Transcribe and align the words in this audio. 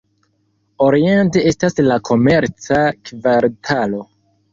Oriente 0.85 1.43
estas 1.51 1.77
la 1.87 1.97
komerca 2.09 2.79
kvartalo. 3.11 4.01